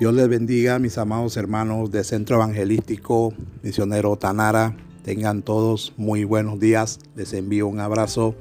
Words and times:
Dios 0.00 0.14
les 0.14 0.30
bendiga, 0.30 0.78
mis 0.78 0.96
amados 0.96 1.36
hermanos 1.36 1.90
de 1.90 2.04
Centro 2.04 2.36
Evangelístico 2.36 3.34
Misionero 3.62 4.16
Tanara. 4.16 4.74
Tengan 5.04 5.42
todos 5.42 5.92
muy 5.98 6.24
buenos 6.24 6.58
días. 6.58 7.00
Les 7.16 7.34
envío 7.34 7.66
un 7.68 7.80
abrazo 7.80 8.34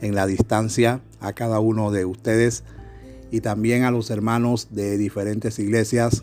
en 0.00 0.14
la 0.14 0.26
distancia 0.26 1.02
a 1.20 1.34
cada 1.34 1.60
uno 1.60 1.90
de 1.90 2.06
ustedes 2.06 2.64
y 3.30 3.42
también 3.42 3.84
a 3.84 3.90
los 3.90 4.08
hermanos 4.08 4.68
de 4.70 4.96
diferentes 4.96 5.58
iglesias 5.58 6.22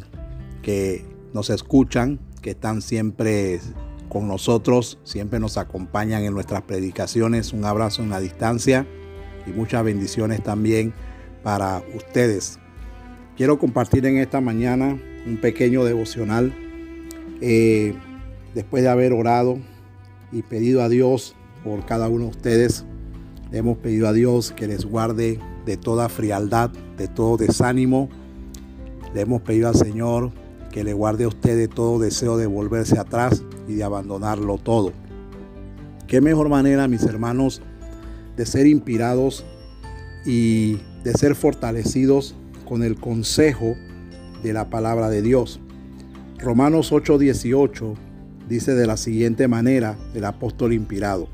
que 0.64 1.06
nos 1.36 1.52
escuchan, 1.52 2.18
que 2.42 2.50
están 2.50 2.82
siempre 2.82 3.60
con 4.10 4.28
nosotros, 4.28 4.98
siempre 5.04 5.40
nos 5.40 5.58
acompañan 5.58 6.24
en 6.24 6.34
nuestras 6.34 6.64
predicaciones. 6.64 7.54
Un 7.54 7.64
abrazo 7.64 8.02
en 8.02 8.10
la 8.10 8.20
distancia 8.20 8.88
y 9.46 9.52
muchas 9.52 9.84
bendiciones 9.84 10.42
también 10.42 10.96
para 11.44 11.84
ustedes 11.96 12.59
Quiero 13.40 13.58
compartir 13.58 14.06
en 14.06 14.18
esta 14.18 14.42
mañana 14.42 15.00
un 15.26 15.38
pequeño 15.38 15.86
devocional. 15.86 16.54
Eh, 17.40 17.94
después 18.54 18.84
de 18.84 18.90
haber 18.90 19.14
orado 19.14 19.60
y 20.34 20.42
pedido 20.42 20.84
a 20.84 20.90
Dios 20.90 21.38
por 21.64 21.86
cada 21.86 22.10
uno 22.10 22.26
de 22.26 22.32
ustedes, 22.32 22.84
le 23.50 23.60
hemos 23.60 23.78
pedido 23.78 24.10
a 24.10 24.12
Dios 24.12 24.52
que 24.52 24.68
les 24.68 24.84
guarde 24.84 25.40
de 25.66 25.78
toda 25.78 26.10
frialdad, 26.10 26.72
de 26.98 27.08
todo 27.08 27.38
desánimo. 27.38 28.10
Le 29.14 29.22
hemos 29.22 29.42
pedido 29.42 29.70
al 29.70 29.76
Señor 29.76 30.34
que 30.70 30.84
le 30.84 30.92
guarde 30.92 31.24
a 31.24 31.30
usted 31.30 31.56
de 31.56 31.70
todo 31.70 31.98
deseo 31.98 32.36
de 32.36 32.46
volverse 32.46 33.00
atrás 33.00 33.42
y 33.70 33.76
de 33.76 33.86
abandonarlo 33.86 34.58
todo. 34.58 34.92
Qué 36.08 36.20
mejor 36.20 36.50
manera, 36.50 36.90
mis 36.90 37.04
hermanos, 37.04 37.62
de 38.36 38.46
ser 38.46 38.68
inspirados 38.68 39.46
y 40.26 40.80
de 41.06 41.14
ser 41.14 41.36
fortalecidos 41.36 42.36
con 42.70 42.84
el 42.84 42.96
consejo 42.96 43.76
de 44.44 44.54
la 44.54 44.70
palabra 44.70 45.10
de 45.10 45.24
Dios. 45.24 45.60
Romanos 46.38 46.92
8:18 46.92 47.96
dice 48.48 48.76
de 48.76 48.86
la 48.86 48.96
siguiente 48.96 49.48
manera 49.48 49.98
el 50.14 50.24
apóstol 50.24 50.74
inspirado. 50.74 51.28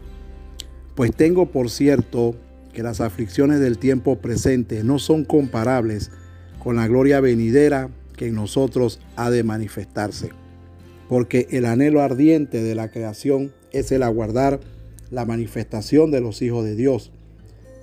Pues 0.96 1.14
tengo 1.14 1.52
por 1.52 1.70
cierto 1.70 2.38
que 2.74 2.84
las 2.84 3.02
aflicciones 3.02 3.60
del 3.60 3.78
tiempo 3.78 4.18
presente 4.20 4.84
no 4.86 4.98
son 4.98 5.26
comparables 5.26 6.10
con 6.58 6.78
la 6.78 6.88
gloria 6.88 7.20
venidera 7.20 7.90
que 8.16 8.28
en 8.28 8.36
nosotros 8.36 9.02
ha 9.18 9.30
de 9.30 9.44
manifestarse. 9.44 10.30
Porque 11.10 11.48
el 11.52 11.66
anhelo 11.66 12.02
ardiente 12.02 12.64
de 12.64 12.76
la 12.76 12.90
creación 12.90 13.52
es 13.72 13.92
el 13.92 14.04
aguardar 14.04 14.62
la 15.12 15.26
manifestación 15.26 16.12
de 16.12 16.22
los 16.22 16.42
hijos 16.42 16.64
de 16.64 16.76
Dios 16.76 17.12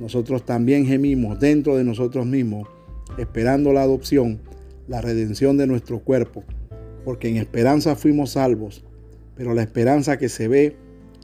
nosotros 0.00 0.44
también 0.46 0.86
gemimos 0.86 1.38
dentro 1.38 1.76
de 1.76 1.84
nosotros 1.84 2.26
mismos, 2.26 2.66
esperando 3.18 3.72
la 3.72 3.82
adopción, 3.82 4.40
la 4.88 5.02
redención 5.02 5.58
de 5.58 5.66
nuestro 5.66 6.00
cuerpo, 6.00 6.42
porque 7.04 7.28
en 7.28 7.36
esperanza 7.36 7.94
fuimos 7.94 8.30
salvos, 8.30 8.82
pero 9.36 9.54
la 9.54 9.62
esperanza 9.62 10.18
que 10.18 10.30
se 10.30 10.48
ve 10.48 10.76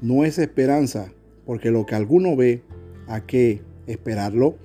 no 0.03 0.25
es 0.25 0.39
esperanza, 0.39 1.11
porque 1.47 1.71
lo 1.71 1.87
que 1.87 1.95
alguno 1.95 2.37
ve, 2.37 2.63
¿a 3.09 3.25
qué 3.27 3.63
esperarlo? 3.87 4.57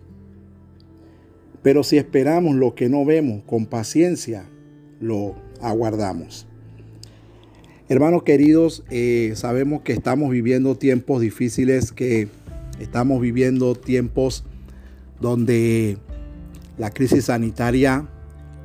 Pero 1.63 1.83
si 1.83 1.97
esperamos 1.97 2.55
lo 2.55 2.75
que 2.75 2.89
no 2.89 3.05
vemos 3.05 3.44
con 3.44 3.66
paciencia, 3.66 4.45
lo 5.00 5.35
aguardamos. 5.61 6.47
Hermanos 7.88 8.23
queridos, 8.23 8.83
eh, 8.89 9.33
sabemos 9.35 9.81
que 9.81 9.94
estamos 9.94 10.31
viviendo 10.31 10.75
tiempos 10.75 11.21
difíciles 11.21 11.91
que 11.91 12.29
Estamos 12.81 13.22
viviendo 13.22 13.75
tiempos 13.75 14.44
donde 15.19 16.00
la 16.80 16.90
crisis 16.90 17.25
sanitaria 17.25 18.08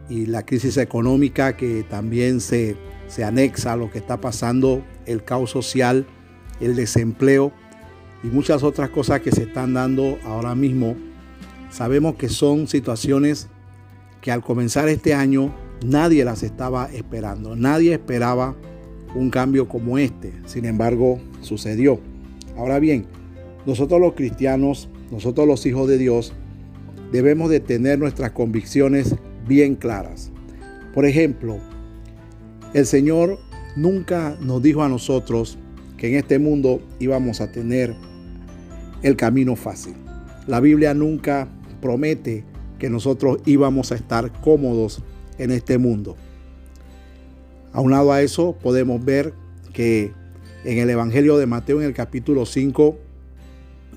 y 0.08 0.24
la 0.24 0.46
crisis 0.46 0.78
económica 0.78 1.54
que 1.54 1.82
también 1.82 2.40
se, 2.40 2.76
se 3.08 3.24
anexa 3.24 3.74
a 3.74 3.76
lo 3.76 3.90
que 3.90 3.98
está 3.98 4.18
pasando, 4.18 4.82
el 5.04 5.22
caos 5.22 5.50
social, 5.50 6.06
el 6.60 6.76
desempleo 6.76 7.52
y 8.24 8.28
muchas 8.28 8.62
otras 8.62 8.88
cosas 8.88 9.20
que 9.20 9.32
se 9.32 9.42
están 9.42 9.74
dando 9.74 10.16
ahora 10.24 10.54
mismo, 10.54 10.96
sabemos 11.70 12.14
que 12.14 12.30
son 12.30 12.68
situaciones 12.68 13.48
que 14.22 14.32
al 14.32 14.42
comenzar 14.42 14.88
este 14.88 15.12
año 15.12 15.54
nadie 15.84 16.24
las 16.24 16.42
estaba 16.42 16.86
esperando, 16.90 17.54
nadie 17.54 17.92
esperaba 17.92 18.56
un 19.14 19.28
cambio 19.28 19.68
como 19.68 19.98
este, 19.98 20.32
sin 20.46 20.64
embargo 20.64 21.20
sucedió. 21.42 22.00
Ahora 22.56 22.78
bien, 22.78 23.04
nosotros 23.66 24.00
los 24.00 24.14
cristianos, 24.14 24.88
nosotros 25.10 25.46
los 25.46 25.66
hijos 25.66 25.88
de 25.88 25.98
Dios, 25.98 26.32
debemos 27.12 27.50
de 27.50 27.60
tener 27.60 27.98
nuestras 27.98 28.30
convicciones 28.30 29.16
bien 29.46 29.74
claras. 29.74 30.30
Por 30.94 31.04
ejemplo, 31.04 31.58
el 32.72 32.86
Señor 32.86 33.38
nunca 33.76 34.36
nos 34.40 34.62
dijo 34.62 34.82
a 34.82 34.88
nosotros 34.88 35.58
que 35.96 36.08
en 36.08 36.14
este 36.14 36.38
mundo 36.38 36.80
íbamos 36.98 37.40
a 37.40 37.50
tener 37.50 37.94
el 39.02 39.16
camino 39.16 39.56
fácil. 39.56 39.94
La 40.46 40.60
Biblia 40.60 40.94
nunca 40.94 41.48
promete 41.80 42.44
que 42.78 42.90
nosotros 42.90 43.38
íbamos 43.46 43.92
a 43.92 43.96
estar 43.96 44.32
cómodos 44.40 45.02
en 45.38 45.50
este 45.50 45.78
mundo. 45.78 46.16
Aunado 47.72 48.12
a 48.12 48.22
eso, 48.22 48.56
podemos 48.62 49.04
ver 49.04 49.34
que 49.72 50.12
en 50.64 50.78
el 50.78 50.88
Evangelio 50.90 51.36
de 51.36 51.46
Mateo, 51.46 51.80
en 51.80 51.86
el 51.86 51.94
capítulo 51.94 52.46
5, 52.46 52.98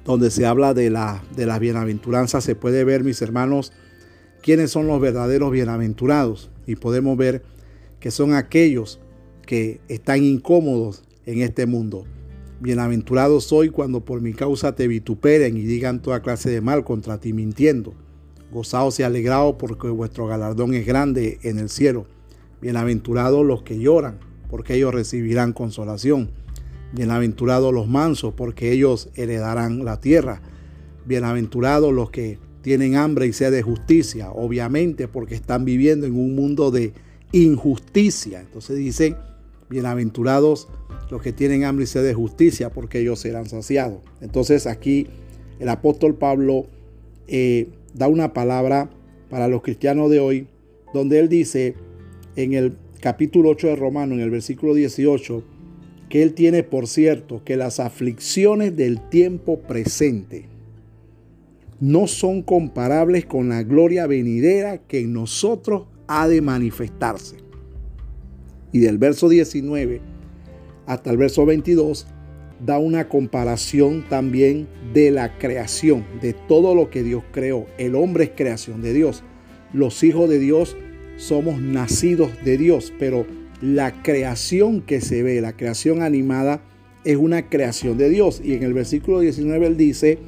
donde 0.10 0.32
se 0.32 0.48
habla 0.48 0.74
de 0.74 0.90
la, 0.90 1.24
de 1.36 1.46
las 1.46 1.60
bienaventuranzas, 1.60 2.44
se 2.44 2.56
puede 2.56 2.84
ver, 2.84 3.04
mis 3.04 3.22
hermanos, 3.22 3.72
quiénes 4.42 4.72
son 4.72 4.88
los 4.88 5.00
verdaderos 5.00 5.52
bienaventurados. 5.52 6.50
Y 6.66 6.78
podemos 6.78 7.16
ver 7.16 7.44
que 8.00 8.10
son 8.10 8.34
aquellos 8.34 9.00
que 9.46 9.82
están 9.88 10.24
incómodos 10.24 11.04
en 11.28 11.44
este 11.44 11.68
mundo. 11.68 12.06
Bienaventurados 12.60 13.44
soy 13.44 13.70
cuando 13.70 14.04
por 14.04 14.20
mi 14.20 14.34
causa 14.34 14.74
te 14.74 14.88
vituperen 14.88 15.56
y 15.56 15.62
digan 15.62 16.02
toda 16.02 16.24
clase 16.24 16.50
de 16.50 16.62
mal 16.62 16.84
contra 16.84 17.20
ti 17.20 17.32
mintiendo. 17.32 17.94
Gozaos 18.52 19.00
y 19.00 19.04
alegraos 19.04 19.58
porque 19.60 19.90
vuestro 19.90 20.26
galardón 20.26 20.74
es 20.74 20.88
grande 20.88 21.38
en 21.44 21.60
el 21.60 21.70
cielo. 21.70 22.08
Bienaventurados 22.62 23.46
los 23.46 23.62
que 23.62 23.78
lloran, 23.78 24.18
porque 24.50 24.74
ellos 24.74 24.92
recibirán 24.92 25.54
consolación. 25.54 26.32
Bienaventurados 26.92 27.74
los 27.74 27.88
mansos, 27.88 28.34
porque 28.34 28.72
ellos 28.72 29.10
heredarán 29.16 29.86
la 29.86 30.00
tierra. 30.00 30.42
Bienaventurados 31.06 31.94
los 31.94 32.10
que 32.10 32.40
tienen 32.62 32.96
hambre 32.96 33.28
y 33.28 33.34
sed 33.34 33.52
de 33.52 33.62
justicia, 33.62 34.32
obviamente 34.32 35.08
porque 35.08 35.36
están 35.36 35.66
viviendo 35.66 36.06
en 36.06 36.16
un 36.16 36.36
mundo 36.36 36.72
de 36.72 36.94
injusticia. 37.32 38.42
Entonces 38.42 38.78
dice, 38.78 39.16
bienaventurados 39.70 40.68
los 41.10 41.22
que 41.22 41.32
tienen 41.32 41.64
hambre 41.64 41.86
y 41.86 41.88
sed 41.88 42.04
de 42.04 42.14
justicia, 42.14 42.70
porque 42.70 43.00
ellos 43.00 43.20
serán 43.20 43.48
saciados. 43.48 44.00
Entonces 44.22 44.68
aquí 44.68 45.08
el 45.60 45.70
apóstol 45.70 46.16
Pablo 46.16 46.68
eh, 47.28 47.70
da 47.94 48.08
una 48.08 48.34
palabra 48.34 48.90
para 49.30 49.48
los 49.48 49.62
cristianos 49.62 50.10
de 50.10 50.20
hoy, 50.20 50.48
donde 50.94 51.20
él 51.20 51.30
dice 51.30 51.76
en 52.36 52.54
el 52.54 52.76
capítulo 53.00 53.50
8 53.50 53.68
de 53.68 53.76
Romano, 53.76 54.16
en 54.16 54.22
el 54.22 54.30
versículo 54.30 54.74
18, 54.74 55.44
que 56.10 56.24
Él 56.24 56.34
tiene 56.34 56.64
por 56.64 56.88
cierto 56.88 57.44
que 57.44 57.56
las 57.56 57.80
aflicciones 57.80 58.76
del 58.76 59.00
tiempo 59.10 59.60
presente 59.60 60.46
no 61.80 62.08
son 62.08 62.42
comparables 62.42 63.26
con 63.26 63.50
la 63.50 63.64
gloria 63.64 64.08
venidera 64.08 64.80
que 64.80 65.02
en 65.02 65.14
nosotros 65.14 65.84
ha 66.08 66.28
de 66.28 66.42
manifestarse. 66.42 67.38
Y 68.72 68.80
del 68.80 68.98
verso 68.98 69.30
19 69.30 70.02
hasta 70.86 71.12
el 71.12 71.18
verso 71.18 71.46
22 71.46 72.08
da 72.66 72.78
una 72.78 73.08
comparación 73.08 74.04
también 74.10 74.68
de 74.94 75.12
la 75.12 75.38
creación, 75.38 76.04
de 76.22 76.34
todo 76.34 76.76
lo 76.76 76.90
que 76.90 77.04
Dios 77.04 77.24
creó. 77.32 77.68
El 77.78 77.96
hombre 77.96 78.26
es 78.26 78.32
creación 78.36 78.82
de 78.82 78.94
Dios. 78.94 79.24
Los 79.72 80.04
hijos 80.04 80.30
de 80.30 80.40
Dios 80.40 80.76
somos 81.16 81.62
nacidos 81.62 82.32
de 82.44 82.58
Dios, 82.58 82.92
pero 83.00 83.26
la 83.62 84.02
creación 84.04 84.82
que 84.82 85.02
se 85.02 85.24
ve, 85.24 85.42
la 85.42 85.54
creación 85.54 86.02
animada, 86.02 86.62
es 87.04 87.18
una 87.18 87.50
creación 87.50 87.98
de 87.98 88.10
Dios. 88.10 88.42
Y 88.44 88.54
en 88.54 88.64
el 88.64 88.74
versículo 88.74 89.20
19 89.20 89.68
él 89.68 89.78
dice, 89.78 90.20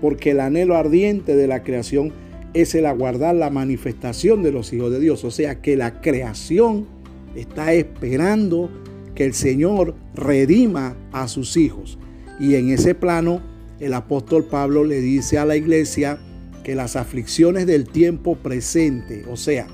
porque 0.00 0.30
el 0.30 0.40
anhelo 0.40 0.76
ardiente 0.76 1.36
de 1.36 1.46
la 1.46 1.62
creación 1.62 2.12
es 2.54 2.74
el 2.74 2.86
aguardar 2.86 3.34
la 3.34 3.50
manifestación 3.50 4.42
de 4.42 4.52
los 4.52 4.72
hijos 4.72 4.90
de 4.90 5.00
Dios. 5.00 5.24
O 5.24 5.30
sea 5.30 5.60
que 5.60 5.76
la 5.76 6.00
creación 6.00 6.86
está 7.34 7.72
esperando 7.72 8.70
que 9.14 9.24
el 9.24 9.34
Señor 9.34 9.94
redima 10.14 10.96
a 11.12 11.28
sus 11.28 11.56
hijos. 11.56 11.98
Y 12.38 12.54
en 12.54 12.70
ese 12.70 12.94
plano, 12.94 13.42
el 13.78 13.94
apóstol 13.94 14.44
Pablo 14.44 14.84
le 14.84 15.00
dice 15.00 15.38
a 15.38 15.44
la 15.44 15.56
iglesia 15.56 16.18
que 16.64 16.74
las 16.74 16.96
aflicciones 16.96 17.66
del 17.66 17.88
tiempo 17.88 18.36
presente, 18.36 19.24
o 19.30 19.36
sea, 19.36 19.66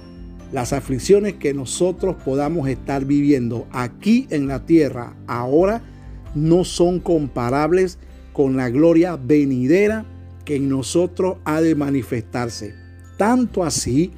las 0.52 0.72
aflicciones 0.72 1.34
que 1.34 1.54
nosotros 1.54 2.16
podamos 2.24 2.68
estar 2.68 3.04
viviendo 3.04 3.66
aquí 3.72 4.26
en 4.30 4.46
la 4.46 4.64
tierra 4.64 5.16
ahora, 5.26 5.82
no 6.34 6.64
son 6.64 7.00
comparables 7.00 7.98
con 8.32 8.56
la 8.56 8.68
gloria 8.68 9.16
venidera 9.16 10.04
que 10.44 10.56
en 10.56 10.68
nosotros 10.68 11.38
ha 11.44 11.60
de 11.60 11.74
manifestarse. 11.74 12.74
Tanto 13.16 13.64
así 13.64 14.12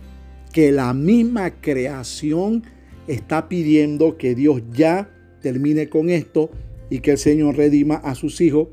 que 0.52 0.72
la 0.72 0.92
misma 0.92 1.60
creación 1.60 2.64
está 3.06 3.48
pidiendo 3.48 4.18
que 4.18 4.34
Dios 4.34 4.62
ya 4.72 5.08
termine 5.40 5.88
con 5.88 6.10
esto 6.10 6.50
y 6.90 6.98
que 6.98 7.12
el 7.12 7.18
Señor 7.18 7.56
redima 7.56 7.96
a 7.96 8.14
sus 8.14 8.40
hijos, 8.40 8.68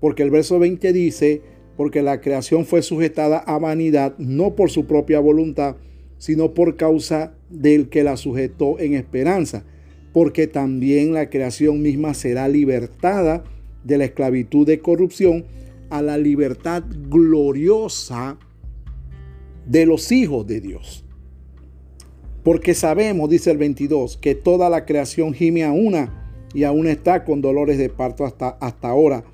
porque 0.00 0.22
el 0.22 0.30
verso 0.30 0.58
20 0.58 0.92
dice, 0.92 1.42
porque 1.76 2.02
la 2.02 2.20
creación 2.20 2.64
fue 2.64 2.82
sujetada 2.82 3.38
a 3.38 3.58
vanidad, 3.58 4.16
no 4.18 4.54
por 4.54 4.70
su 4.70 4.86
propia 4.86 5.20
voluntad, 5.20 5.76
sino 6.18 6.54
por 6.54 6.76
causa 6.76 7.34
del 7.50 7.88
que 7.88 8.04
la 8.04 8.16
sujetó 8.16 8.78
en 8.78 8.94
esperanza, 8.94 9.64
porque 10.12 10.46
también 10.46 11.12
la 11.12 11.28
creación 11.28 11.82
misma 11.82 12.14
será 12.14 12.48
libertada 12.48 13.44
de 13.84 13.98
la 13.98 14.06
esclavitud 14.06 14.66
de 14.66 14.80
corrupción 14.80 15.44
a 15.90 16.02
la 16.02 16.18
libertad 16.18 16.82
gloriosa 17.08 18.38
de 19.66 19.86
los 19.86 20.10
hijos 20.12 20.46
de 20.46 20.60
Dios. 20.60 21.04
Porque 22.42 22.74
sabemos, 22.74 23.28
dice 23.28 23.50
el 23.50 23.58
22, 23.58 24.18
que 24.18 24.34
toda 24.34 24.70
la 24.70 24.84
creación 24.84 25.34
gime 25.34 25.64
a 25.64 25.72
una 25.72 26.22
y 26.54 26.64
aún 26.64 26.86
está 26.86 27.24
con 27.24 27.40
dolores 27.40 27.76
de 27.76 27.88
parto 27.88 28.24
hasta, 28.24 28.50
hasta 28.60 28.88
ahora. 28.88 29.24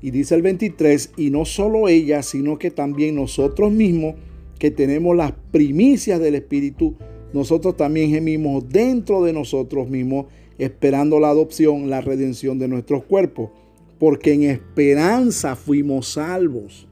Y 0.00 0.10
dice 0.10 0.34
el 0.34 0.42
23, 0.42 1.12
y 1.16 1.30
no 1.30 1.44
solo 1.44 1.88
ella, 1.88 2.22
sino 2.22 2.58
que 2.58 2.70
también 2.70 3.14
nosotros 3.14 3.72
mismos, 3.72 4.14
que 4.58 4.70
tenemos 4.70 5.16
las 5.16 5.32
primicias 5.50 6.20
del 6.20 6.34
Espíritu, 6.34 6.94
nosotros 7.32 7.76
también 7.76 8.10
gemimos 8.10 8.68
dentro 8.68 9.22
de 9.22 9.32
nosotros 9.32 9.88
mismos, 9.88 10.26
esperando 10.58 11.20
la 11.20 11.28
adopción, 11.28 11.90
la 11.90 12.00
redención 12.00 12.58
de 12.58 12.68
nuestros 12.68 13.04
cuerpos 13.04 13.50
porque 13.98 14.32
en 14.32 14.44
esperanza 14.44 15.56
fuimos 15.56 16.08
salvos. 16.08 16.86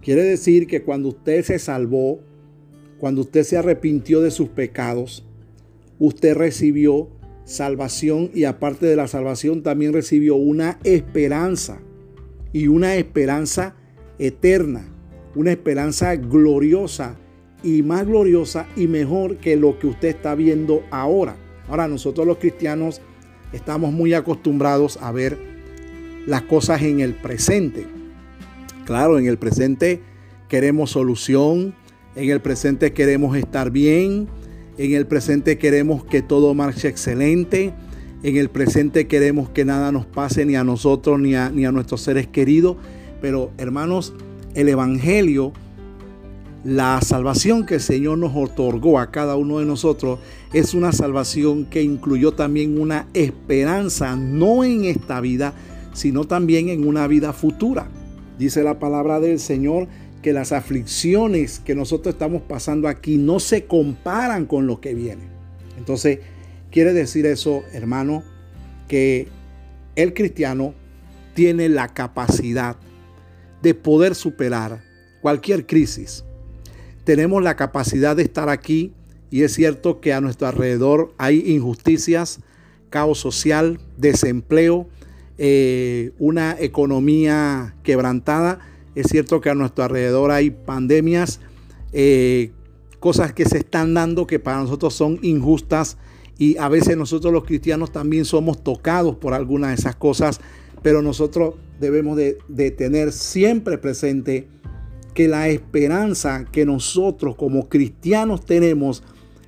Quiere 0.00 0.22
decir 0.24 0.66
que 0.66 0.82
cuando 0.82 1.10
usted 1.10 1.42
se 1.44 1.58
salvó, 1.58 2.20
cuando 2.98 3.22
usted 3.22 3.44
se 3.44 3.56
arrepintió 3.56 4.20
de 4.20 4.30
sus 4.30 4.48
pecados, 4.48 5.24
usted 5.98 6.34
recibió 6.34 7.08
salvación 7.44 8.30
y 8.34 8.44
aparte 8.44 8.86
de 8.86 8.96
la 8.96 9.08
salvación 9.08 9.62
también 9.62 9.92
recibió 9.92 10.36
una 10.36 10.78
esperanza 10.84 11.80
y 12.52 12.66
una 12.66 12.96
esperanza 12.96 13.76
eterna, 14.18 14.91
una 15.34 15.52
esperanza 15.52 16.14
gloriosa 16.16 17.16
y 17.62 17.82
más 17.82 18.06
gloriosa 18.06 18.66
y 18.76 18.86
mejor 18.86 19.36
que 19.36 19.56
lo 19.56 19.78
que 19.78 19.86
usted 19.86 20.08
está 20.08 20.34
viendo 20.34 20.82
ahora. 20.90 21.36
Ahora 21.68 21.88
nosotros 21.88 22.26
los 22.26 22.38
cristianos 22.38 23.00
estamos 23.52 23.92
muy 23.92 24.14
acostumbrados 24.14 24.98
a 25.00 25.12
ver 25.12 25.38
las 26.26 26.42
cosas 26.42 26.82
en 26.82 27.00
el 27.00 27.14
presente. 27.14 27.86
Claro, 28.84 29.18
en 29.18 29.26
el 29.26 29.38
presente 29.38 30.00
queremos 30.48 30.90
solución, 30.90 31.74
en 32.16 32.30
el 32.30 32.40
presente 32.40 32.92
queremos 32.92 33.36
estar 33.36 33.70
bien, 33.70 34.28
en 34.78 34.94
el 34.94 35.06
presente 35.06 35.58
queremos 35.58 36.04
que 36.04 36.22
todo 36.22 36.54
marche 36.54 36.88
excelente, 36.88 37.72
en 38.22 38.36
el 38.36 38.50
presente 38.50 39.06
queremos 39.06 39.50
que 39.50 39.64
nada 39.64 39.92
nos 39.92 40.06
pase 40.06 40.44
ni 40.44 40.56
a 40.56 40.64
nosotros 40.64 41.20
ni 41.20 41.34
a, 41.34 41.50
nuestros 41.50 42.02
seres 42.02 42.26
queridos. 42.26 42.76
Pero 43.20 43.50
hermanos, 43.58 44.14
el 44.54 44.68
Evangelio, 44.68 45.52
la 46.64 47.00
salvación 47.00 47.66
que 47.66 47.74
el 47.74 47.80
Señor 47.80 48.18
nos 48.18 48.36
otorgó 48.36 48.98
a 48.98 49.10
cada 49.10 49.36
uno 49.36 49.58
de 49.58 49.64
nosotros, 49.64 50.20
es 50.52 50.74
una 50.74 50.92
salvación 50.92 51.64
que 51.64 51.82
incluyó 51.82 52.32
también 52.32 52.80
una 52.80 53.06
esperanza, 53.14 54.16
no 54.16 54.62
en 54.62 54.84
esta 54.84 55.20
vida, 55.20 55.54
sino 55.92 56.24
también 56.24 56.68
en 56.68 56.86
una 56.86 57.06
vida 57.06 57.32
futura. 57.32 57.88
Dice 58.38 58.62
la 58.62 58.78
palabra 58.78 59.20
del 59.20 59.38
Señor 59.38 59.88
que 60.22 60.32
las 60.32 60.52
aflicciones 60.52 61.58
que 61.58 61.74
nosotros 61.74 62.14
estamos 62.14 62.42
pasando 62.42 62.86
aquí 62.86 63.16
no 63.16 63.40
se 63.40 63.64
comparan 63.64 64.46
con 64.46 64.66
lo 64.66 64.80
que 64.80 64.94
viene. 64.94 65.22
Entonces, 65.76 66.20
quiere 66.70 66.92
decir 66.92 67.26
eso, 67.26 67.62
hermano, 67.72 68.22
que 68.88 69.28
el 69.96 70.14
cristiano 70.14 70.74
tiene 71.34 71.68
la 71.68 71.88
capacidad 71.88 72.76
de 73.62 73.74
poder 73.74 74.14
superar 74.14 74.82
cualquier 75.20 75.66
crisis. 75.66 76.24
Tenemos 77.04 77.42
la 77.42 77.56
capacidad 77.56 78.16
de 78.16 78.22
estar 78.22 78.48
aquí 78.48 78.92
y 79.30 79.42
es 79.42 79.54
cierto 79.54 80.00
que 80.00 80.12
a 80.12 80.20
nuestro 80.20 80.46
alrededor 80.46 81.14
hay 81.18 81.42
injusticias, 81.54 82.40
caos 82.90 83.18
social, 83.18 83.80
desempleo, 83.96 84.88
eh, 85.38 86.12
una 86.18 86.56
economía 86.58 87.74
quebrantada. 87.82 88.60
Es 88.94 89.06
cierto 89.08 89.40
que 89.40 89.50
a 89.50 89.54
nuestro 89.54 89.84
alrededor 89.84 90.30
hay 90.30 90.50
pandemias, 90.50 91.40
eh, 91.92 92.52
cosas 93.00 93.32
que 93.32 93.46
se 93.46 93.58
están 93.58 93.94
dando 93.94 94.26
que 94.26 94.38
para 94.38 94.58
nosotros 94.58 94.94
son 94.94 95.18
injustas 95.22 95.96
y 96.38 96.56
a 96.58 96.68
veces 96.68 96.96
nosotros 96.96 97.32
los 97.32 97.44
cristianos 97.44 97.92
también 97.92 98.24
somos 98.24 98.62
tocados 98.62 99.16
por 99.16 99.34
algunas 99.34 99.70
de 99.70 99.76
esas 99.76 99.96
cosas, 99.96 100.40
pero 100.82 101.02
nosotros 101.02 101.54
debemos 101.80 102.16
de, 102.16 102.70
tener 102.70 103.12
siempre 103.12 103.78
presente 103.78 104.48
que 105.14 105.28
la 105.28 105.48
esperanza 105.48 106.46
que 106.50 106.64
nosotros 106.64 107.36
como 107.36 107.68
cristianos 107.68 108.44
tenemos 108.44 109.02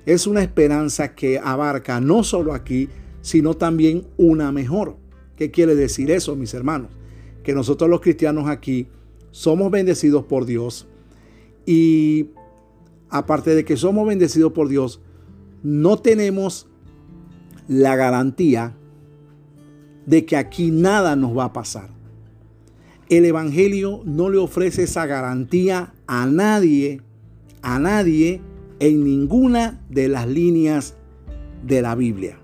es 0.05 0.27
una 0.27 0.41
esperanza 0.41 1.15
que 1.15 1.39
abarca 1.39 1.99
no 1.99 2.23
solo 2.23 2.53
aquí, 2.53 2.89
sino 3.21 3.55
también 3.55 4.05
una 4.17 4.51
mejor. 4.51 4.97
¿Qué 5.35 5.49
quiere 5.49 5.75
decir 5.75 6.11
eso, 6.11 6.35
mis 6.35 6.53
hermanos? 6.53 6.91
Que 7.43 7.53
nosotros 7.53 7.89
los 7.89 8.01
cristianos 8.01 8.47
aquí 8.47 8.87
somos 9.31 9.71
bendecidos 9.71 10.25
por 10.25 10.45
Dios 10.45 10.87
y 11.65 12.29
aparte 13.09 13.55
de 13.55 13.65
que 13.65 13.75
somos 13.75 14.07
bendecidos 14.07 14.53
por 14.53 14.69
Dios, 14.69 15.01
no 15.63 15.97
tenemos 15.97 16.67
la 17.67 17.95
garantía 17.95 18.77
de 20.05 20.25
que 20.25 20.37
aquí 20.37 20.71
nada 20.71 21.15
nos 21.15 21.37
va 21.37 21.45
a 21.45 21.53
pasar. 21.53 21.89
El 23.09 23.25
Evangelio 23.25 24.01
no 24.05 24.29
le 24.29 24.37
ofrece 24.37 24.83
esa 24.83 25.05
garantía 25.05 25.93
a 26.07 26.25
nadie, 26.25 27.01
a 27.61 27.79
nadie 27.79 28.41
en 28.79 29.03
ninguna 29.03 29.81
de 29.89 30.07
las 30.07 30.27
líneas 30.27 30.95
de 31.63 31.81
la 31.81 31.95
Biblia 31.95 32.39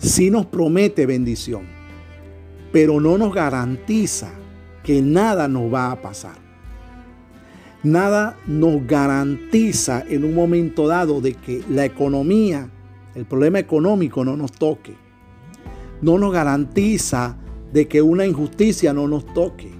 sí 0.00 0.30
nos 0.30 0.46
promete 0.46 1.06
bendición, 1.06 1.62
pero 2.72 3.00
no 3.00 3.18
nos 3.18 3.34
garantiza 3.34 4.32
que 4.82 5.02
nada 5.02 5.46
nos 5.46 5.72
va 5.72 5.92
a 5.92 6.00
pasar. 6.00 6.38
Nada 7.82 8.36
nos 8.46 8.86
garantiza 8.86 10.04
en 10.08 10.24
un 10.24 10.34
momento 10.34 10.86
dado 10.86 11.20
de 11.20 11.34
que 11.34 11.62
la 11.68 11.84
economía, 11.84 12.68
el 13.14 13.24
problema 13.24 13.58
económico 13.58 14.24
no 14.24 14.36
nos 14.36 14.52
toque. 14.52 14.94
No 16.02 16.18
nos 16.18 16.32
garantiza 16.32 17.36
de 17.72 17.88
que 17.88 18.02
una 18.02 18.26
injusticia 18.26 18.92
no 18.92 19.06
nos 19.08 19.26
toque. 19.32 19.70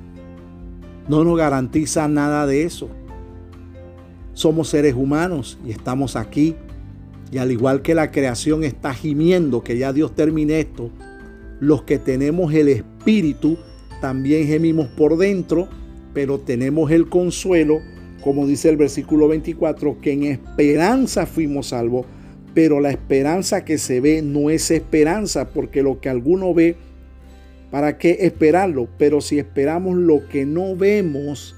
No 1.09 1.25
nos 1.25 1.37
garantiza 1.37 2.09
nada 2.09 2.47
de 2.47 2.65
eso. 2.65 2.89
Somos 4.33 4.69
seres 4.69 4.95
humanos 4.95 5.59
y 5.67 5.71
estamos 5.71 6.17
aquí 6.17 6.57
y 7.33 7.39
al 7.39 7.53
igual 7.53 7.83
que 7.83 7.95
la 7.95 8.11
creación 8.11 8.65
está 8.65 8.93
gimiendo 8.93 9.63
que 9.63 9.79
ya 9.79 9.93
Dios 9.93 10.15
termine 10.15 10.61
esto, 10.61 10.91
los 11.61 11.83
que 11.83 11.99
tenemos 11.99 12.53
el 12.55 12.69
Espíritu 12.69 13.57
también 14.01 14.47
gemimos 14.47 14.89
por 14.89 15.17
dentro, 15.17 15.69
pero 16.13 16.41
tenemos 16.41 16.91
el 16.91 17.09
consuelo, 17.09 17.81
como 18.25 18.47
dice 18.47 18.69
el 18.69 18.77
versículo 18.77 19.29
24, 19.29 20.01
que 20.01 20.13
en 20.13 20.25
esperanza 20.25 21.27
fuimos 21.27 21.69
salvos, 21.69 22.07
pero 22.55 22.81
la 22.81 22.91
esperanza 22.91 23.65
que 23.65 23.79
se 23.79 24.01
ve 24.01 24.23
no 24.23 24.51
es 24.51 24.71
esperanza, 24.71 25.51
porque 25.51 25.83
lo 25.83 26.01
que 26.01 26.09
alguno 26.09 26.53
ve, 26.53 26.77
¿para 27.71 27.99
qué 27.99 28.19
esperarlo? 28.21 28.89
Pero 28.99 29.21
si 29.21 29.39
esperamos 29.39 29.97
lo 29.97 30.29
que 30.29 30.45
no 30.47 30.77
vemos, 30.77 31.55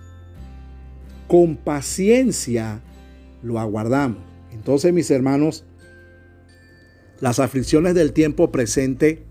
con 1.28 1.56
paciencia 1.56 2.80
lo 3.42 3.58
aguardamos. 3.58 4.18
Entonces, 4.52 4.92
mis 4.92 5.10
hermanos, 5.10 5.64
las 7.20 7.38
aflicciones 7.38 7.94
del 7.94 8.12
tiempo 8.12 8.52
presente 8.52 9.22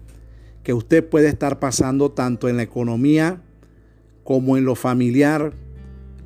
que 0.63 0.73
usted 0.73 1.07
puede 1.07 1.27
estar 1.27 1.59
pasando 1.59 2.11
tanto 2.11 2.49
en 2.49 2.57
la 2.57 2.63
economía 2.63 3.41
como 4.23 4.57
en 4.57 4.65
lo 4.65 4.75
familiar, 4.75 5.53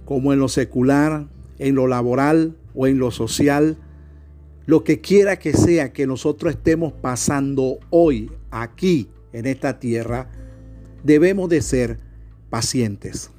como 0.05 0.33
en 0.33 0.39
lo 0.39 0.47
secular, 0.47 1.27
en 1.57 1.75
lo 1.75 1.87
laboral 1.87 2.55
o 2.73 2.87
en 2.87 2.99
lo 2.99 3.11
social, 3.11 3.77
lo 4.65 4.83
que 4.83 4.99
quiera 4.99 5.37
que 5.37 5.53
sea 5.53 5.93
que 5.93 6.07
nosotros 6.07 6.53
estemos 6.53 6.93
pasando 6.93 7.79
hoy 7.89 8.31
aquí 8.49 9.09
en 9.31 9.45
esta 9.45 9.79
tierra, 9.79 10.29
debemos 11.03 11.49
de 11.49 11.61
ser 11.61 11.99
pacientes. 12.49 13.29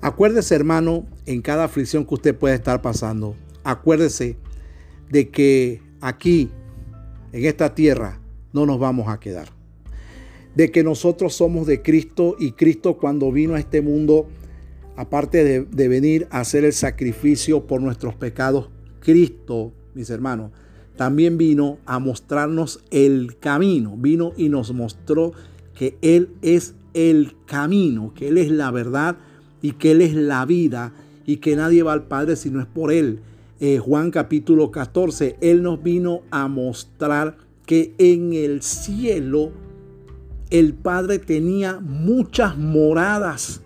Acuérdese, 0.00 0.54
hermano, 0.54 1.06
en 1.26 1.42
cada 1.42 1.64
aflicción 1.64 2.06
que 2.06 2.14
usted 2.14 2.34
pueda 2.34 2.54
estar 2.54 2.80
pasando, 2.80 3.36
acuérdese 3.64 4.36
de 5.10 5.28
que 5.28 5.82
aquí, 6.00 6.50
en 7.32 7.44
esta 7.44 7.74
tierra, 7.74 8.20
no 8.52 8.64
nos 8.64 8.78
vamos 8.78 9.08
a 9.08 9.20
quedar. 9.20 9.48
De 10.54 10.70
que 10.70 10.82
nosotros 10.82 11.34
somos 11.34 11.66
de 11.66 11.82
Cristo 11.82 12.36
y 12.38 12.52
Cristo 12.52 12.96
cuando 12.96 13.30
vino 13.30 13.54
a 13.54 13.60
este 13.60 13.82
mundo, 13.82 14.28
aparte 14.96 15.44
de, 15.44 15.60
de 15.64 15.88
venir 15.88 16.26
a 16.30 16.40
hacer 16.40 16.64
el 16.64 16.72
sacrificio 16.72 17.66
por 17.66 17.82
nuestros 17.82 18.14
pecados, 18.14 18.70
Cristo, 19.00 19.74
mis 19.94 20.10
hermanos, 20.10 20.50
también 20.96 21.38
vino 21.38 21.78
a 21.86 21.98
mostrarnos 21.98 22.80
el 22.90 23.38
camino. 23.38 23.96
Vino 23.96 24.32
y 24.36 24.48
nos 24.48 24.72
mostró 24.72 25.32
que 25.74 25.96
Él 26.02 26.30
es 26.42 26.74
el 26.94 27.36
camino, 27.46 28.12
que 28.14 28.28
Él 28.28 28.38
es 28.38 28.50
la 28.50 28.70
verdad 28.70 29.16
y 29.62 29.72
que 29.72 29.92
Él 29.92 30.02
es 30.02 30.14
la 30.14 30.44
vida 30.44 30.92
y 31.24 31.38
que 31.38 31.56
nadie 31.56 31.82
va 31.82 31.92
al 31.92 32.04
Padre 32.04 32.36
si 32.36 32.50
no 32.50 32.60
es 32.60 32.66
por 32.66 32.92
Él. 32.92 33.20
Eh, 33.60 33.78
Juan 33.78 34.10
capítulo 34.10 34.70
14, 34.70 35.36
Él 35.40 35.62
nos 35.62 35.82
vino 35.82 36.22
a 36.30 36.48
mostrar 36.48 37.36
que 37.66 37.94
en 37.98 38.32
el 38.32 38.62
cielo 38.62 39.52
el 40.50 40.74
Padre 40.74 41.18
tenía 41.18 41.78
muchas 41.80 42.58
moradas 42.58 43.62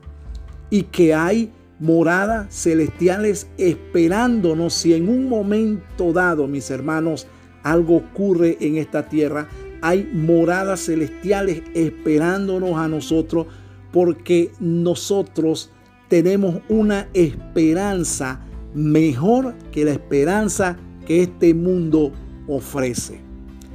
y 0.69 0.83
que 0.83 1.15
hay 1.15 1.51
moradas 1.79 2.55
celestiales 2.55 3.49
esperándonos 3.59 4.75
si 4.75 4.95
en 4.95 5.09
un 5.09 5.29
momento 5.29 6.13
dado, 6.13 6.47
mis 6.47 6.71
hermanos, 6.71 7.27
algo 7.63 7.97
ocurre 7.97 8.57
en 8.61 8.77
esta 8.77 9.09
tierra. 9.09 9.49
Hay 9.83 10.09
moradas 10.13 10.87
celestiales 10.87 11.63
esperándonos 11.75 12.77
a 12.77 12.89
nosotros 12.89 13.47
porque 13.93 14.51
nosotros 14.61 15.71
tenemos 16.09 16.61
una 16.69 17.09
esperanza 17.15 18.41
mejor 18.75 19.55
que 19.73 19.85
la 19.85 19.93
esperanza 19.93 20.77
que 21.07 21.23
este 21.23 21.55
mundo 21.55 22.13
ofrece. 22.49 23.21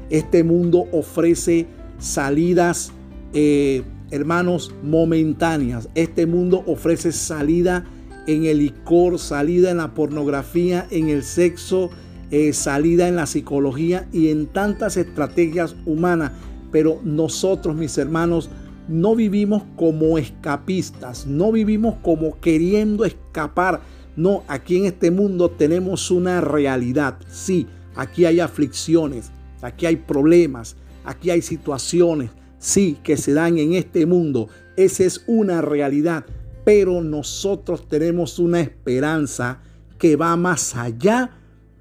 Este 0.10 0.44
mundo 0.44 0.86
ofrece 0.92 1.68
salidas, 2.00 2.92
eh, 3.34 3.84
hermanos, 4.12 4.74
momentáneas. 4.84 5.90
Este 5.96 6.26
mundo 6.26 6.64
ofrece 6.68 7.12
salida 7.12 7.86
en 8.28 8.46
el 8.46 8.60
licor, 8.60 9.20
salida 9.20 9.72
en 9.72 9.78
la 9.78 9.94
pornografía, 9.94 10.88
en 10.92 11.10
el 11.10 11.24
sexo, 11.24 11.90
eh, 12.32 12.54
salida 12.54 13.08
en 13.08 13.16
la 13.16 13.26
psicología 13.26 14.08
y 14.12 14.30
en 14.30 14.48
tantas 14.48 14.98
estrategias 14.98 15.76
humanas. 15.86 16.34
Pero 16.72 17.00
nosotros, 17.04 17.76
mis 17.76 17.98
hermanos, 17.98 18.50
no 18.88 19.16
vivimos 19.16 19.64
como 19.76 20.18
escapistas, 20.18 21.26
no 21.26 21.52
vivimos 21.52 21.96
como 22.02 22.40
queriendo 22.40 23.06
escapar. 23.06 23.82
No, 24.16 24.44
aquí 24.48 24.78
en 24.78 24.86
este 24.86 25.12
mundo 25.12 25.50
tenemos 25.50 26.12
una 26.12 26.42
realidad. 26.42 27.18
Sí, 27.30 27.68
aquí 27.96 28.26
hay 28.26 28.40
aflicciones, 28.40 29.32
aquí 29.62 29.86
hay 29.86 29.96
problemas, 29.96 30.76
aquí 31.06 31.30
hay 31.30 31.42
situaciones, 31.42 32.32
sí, 32.60 32.98
que 33.04 33.18
se 33.18 33.34
dan 33.34 33.58
en 33.58 33.74
este 33.74 34.06
mundo. 34.06 34.50
Esa 34.78 35.04
es 35.04 35.24
una 35.26 35.62
realidad, 35.62 36.26
pero 36.64 37.02
nosotros 37.02 37.88
tenemos 37.88 38.38
una 38.38 38.60
esperanza 38.62 39.62
que 39.98 40.16
va 40.16 40.36
más 40.36 40.76
allá 40.76 41.32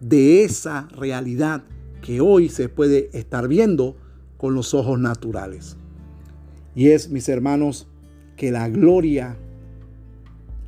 de 0.01 0.45
esa 0.45 0.89
realidad 0.97 1.65
que 2.01 2.21
hoy 2.21 2.49
se 2.49 2.69
puede 2.69 3.11
estar 3.13 3.49
viendo 3.49 3.97
con 4.37 4.55
los 4.55 4.73
ojos 4.73 4.99
naturales. 4.99 5.77
Y 6.75 6.89
es, 6.89 7.11
mis 7.11 7.29
hermanos, 7.29 7.89
que 8.37 8.51
la 8.53 8.69
gloria 8.69 9.37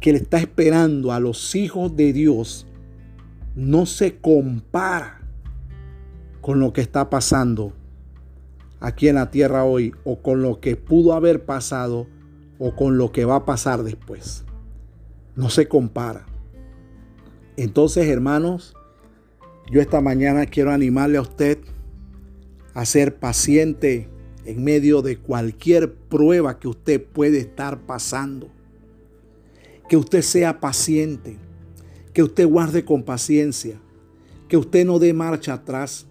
que 0.00 0.12
le 0.12 0.18
está 0.18 0.38
esperando 0.38 1.12
a 1.12 1.20
los 1.20 1.54
hijos 1.54 1.94
de 1.94 2.12
Dios 2.12 2.66
no 3.54 3.86
se 3.86 4.16
compara 4.16 5.20
con 6.40 6.58
lo 6.58 6.72
que 6.72 6.80
está 6.80 7.10
pasando 7.10 7.72
aquí 8.80 9.08
en 9.08 9.16
la 9.16 9.30
tierra 9.30 9.64
hoy 9.64 9.94
o 10.04 10.20
con 10.22 10.42
lo 10.42 10.60
que 10.60 10.76
pudo 10.76 11.12
haber 11.12 11.44
pasado 11.44 12.06
o 12.58 12.74
con 12.74 12.98
lo 12.98 13.12
que 13.12 13.24
va 13.24 13.36
a 13.36 13.44
pasar 13.44 13.84
después. 13.84 14.44
No 15.36 15.50
se 15.50 15.68
compara. 15.68 16.26
Entonces, 17.56 18.08
hermanos, 18.08 18.74
yo 19.70 19.80
esta 19.80 20.00
mañana 20.00 20.46
quiero 20.46 20.72
animarle 20.72 21.18
a 21.18 21.22
usted 21.22 21.58
a 22.74 22.84
ser 22.84 23.16
paciente 23.16 24.08
en 24.44 24.64
medio 24.64 25.02
de 25.02 25.18
cualquier 25.18 25.94
prueba 25.94 26.58
que 26.58 26.68
usted 26.68 27.04
puede 27.04 27.38
estar 27.38 27.80
pasando. 27.80 28.48
Que 29.88 29.96
usted 29.96 30.22
sea 30.22 30.60
paciente, 30.60 31.36
que 32.12 32.22
usted 32.22 32.46
guarde 32.46 32.84
con 32.84 33.02
paciencia, 33.02 33.80
que 34.48 34.56
usted 34.56 34.86
no 34.86 34.98
dé 34.98 35.12
marcha 35.12 35.54
atrás, 35.54 36.06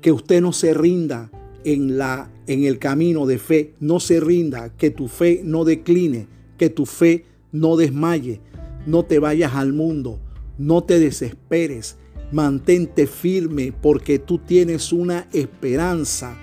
que 0.00 0.12
usted 0.12 0.40
no 0.40 0.52
se 0.52 0.74
rinda 0.74 1.30
en 1.64 1.98
la 1.98 2.30
en 2.50 2.64
el 2.64 2.80
camino 2.80 3.26
de 3.26 3.38
fe, 3.38 3.74
no 3.78 4.00
se 4.00 4.18
rinda, 4.18 4.70
que 4.76 4.90
tu 4.90 5.06
fe 5.06 5.40
no 5.44 5.64
decline, 5.64 6.26
que 6.58 6.68
tu 6.68 6.84
fe 6.84 7.24
no 7.52 7.76
desmaye, 7.76 8.40
no 8.86 9.04
te 9.04 9.20
vayas 9.20 9.54
al 9.54 9.72
mundo, 9.72 10.18
no 10.58 10.82
te 10.82 10.98
desesperes, 10.98 11.96
mantente 12.32 13.06
firme 13.06 13.72
porque 13.72 14.18
tú 14.18 14.38
tienes 14.38 14.92
una 14.92 15.28
esperanza 15.32 16.36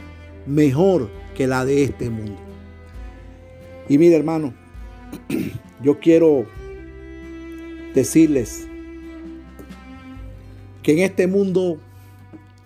mejor 0.46 1.10
que 1.36 1.46
la 1.46 1.66
de 1.66 1.84
este 1.84 2.10
mundo. 2.10 2.40
Y 3.90 3.98
mire 3.98 4.16
hermano, 4.16 4.54
yo 5.84 6.00
quiero 6.00 6.46
decirles 7.94 8.66
que 10.84 10.94
en 10.94 11.00
este 11.00 11.28
mundo, 11.28 11.82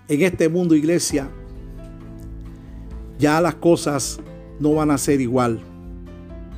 en 0.08 0.22
este 0.22 0.48
mundo 0.48 0.76
iglesia, 0.76 1.32
ya 3.22 3.40
las 3.40 3.56
cosas 3.56 4.20
no 4.60 4.74
van 4.74 4.92
a 4.92 4.98
ser 4.98 5.22
igual 5.22 5.62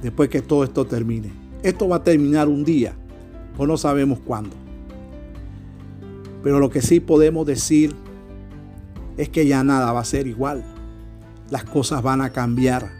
después 0.01 0.29
que 0.29 0.41
todo 0.41 0.63
esto 0.63 0.85
termine. 0.85 1.31
Esto 1.61 1.87
va 1.87 1.97
a 1.97 2.03
terminar 2.03 2.47
un 2.47 2.63
día, 2.65 2.95
o 3.57 3.67
no 3.67 3.77
sabemos 3.77 4.19
cuándo. 4.19 4.55
Pero 6.41 6.59
lo 6.59 6.71
que 6.71 6.81
sí 6.81 6.99
podemos 6.99 7.45
decir 7.45 7.93
es 9.17 9.29
que 9.29 9.45
ya 9.45 9.63
nada 9.63 9.91
va 9.91 9.99
a 9.99 10.05
ser 10.05 10.25
igual 10.25 10.65
las 11.53 11.65
cosas 11.65 12.01
van 12.01 12.21
a 12.21 12.31
cambiar. 12.31 12.91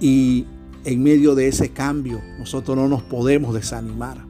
Y 0.00 0.46
en 0.84 1.02
medio 1.02 1.34
de 1.34 1.48
ese 1.48 1.70
cambio, 1.70 2.22
nosotros 2.38 2.74
no 2.74 2.88
nos 2.88 3.02
podemos 3.02 3.54
desanimar. 3.54 4.24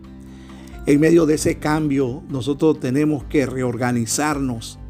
En 0.87 0.99
medio 0.99 1.25
de 1.25 1.35
ese 1.35 1.59
cambio, 1.59 2.25
nosotros 2.29 2.81
tenemos 2.81 3.23
que 3.25 3.47
reorganizarnos 3.47 4.81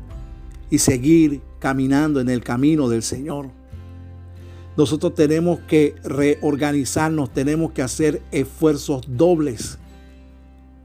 y 0.74 0.78
seguir 0.78 1.40
caminando 1.60 2.20
en 2.20 2.28
el 2.28 2.42
camino 2.42 2.88
del 2.88 3.04
Señor. 3.04 3.48
Nosotros 4.76 5.14
tenemos 5.14 5.60
que 5.60 5.94
reorganizarnos, 6.02 7.32
tenemos 7.32 7.70
que 7.70 7.82
hacer 7.82 8.22
esfuerzos 8.32 9.02
dobles, 9.06 9.78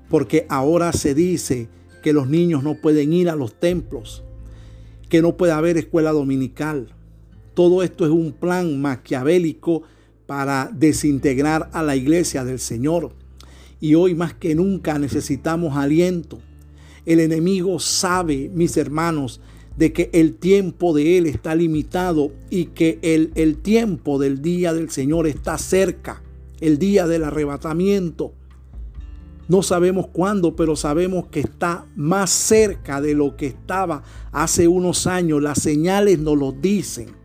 porque 0.08 0.46
ahora 0.48 0.94
se 0.94 1.16
dice 1.16 1.70
que 2.04 2.14
los 2.14 2.30
niños 2.30 2.62
no 2.62 2.76
pueden 2.76 3.14
ir 3.14 3.32
a 3.32 3.36
los 3.36 3.60
templos, 3.60 4.24
que 5.10 5.24
no 5.24 5.38
puede 5.38 5.54
haber 5.54 5.78
escuela 5.78 6.12
dominical, 6.12 6.94
todo 7.56 7.82
esto 7.82 8.06
es 8.06 8.12
un 8.12 8.32
plan 8.32 8.80
maquiavélico 8.80 9.82
para 10.28 10.70
desintegrar 10.72 11.72
a 11.74 11.82
la 11.82 11.96
iglesia 11.96 12.46
del 12.46 12.60
Señor. 12.60 13.12
Y 13.82 13.96
hoy 13.96 14.14
más 14.14 14.36
que 14.36 14.54
nunca 14.54 15.00
necesitamos 15.00 15.76
aliento. 15.76 16.38
El 17.08 17.20
enemigo 17.20 17.80
sabe, 17.80 18.52
mis 18.54 18.78
hermanos, 18.78 19.42
de 19.80 19.94
que 19.94 20.10
el 20.14 20.36
tiempo 20.36 20.94
de 20.94 21.18
Él 21.18 21.26
está 21.26 21.56
limitado 21.56 22.32
y 22.50 22.66
que 22.66 23.00
el, 23.02 23.32
el 23.36 23.58
tiempo 23.58 24.20
del 24.20 24.42
día 24.42 24.74
del 24.74 24.92
Señor 24.92 25.26
está 25.26 25.58
cerca, 25.58 26.22
el 26.60 26.78
día 26.78 27.08
del 27.08 27.24
arrebatamiento. 27.24 28.34
No 29.48 29.64
sabemos 29.64 30.08
cuándo, 30.08 30.56
pero 30.56 30.76
sabemos 30.76 31.28
que 31.28 31.40
está 31.40 31.86
más 31.96 32.30
cerca 32.30 33.02
de 33.02 33.16
lo 33.16 33.36
que 33.36 33.48
estaba 33.48 34.04
hace 34.32 34.68
unos 34.68 35.08
años. 35.08 35.42
Las 35.42 35.62
señales 35.62 36.20
nos 36.20 36.38
lo 36.38 36.52
dicen 36.52 37.18